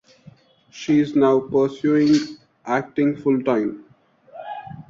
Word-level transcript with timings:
She 0.71 0.99
is 0.99 1.15
now 1.15 1.39
pursuing 1.41 2.37
acting 2.65 3.15
full-time. 3.17 3.85